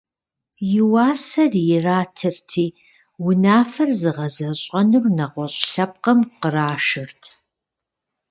И 0.79 0.81
уасэр 0.91 1.51
иратырти, 1.73 2.65
унафэр 3.27 3.89
зыгъэзэщӏэнур 3.99 5.05
нэгъуэщӏ 5.17 5.63
лъэпкъым 5.71 6.19
кърашырт. 6.41 7.23